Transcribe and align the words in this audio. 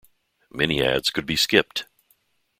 Many 0.49 0.83
ads 0.83 1.11
could 1.11 1.27
be 1.27 1.35
skipped. 1.35 1.85